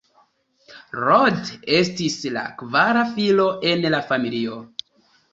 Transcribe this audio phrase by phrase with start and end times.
[0.99, 4.57] Roald estis la kvara filo en la familio.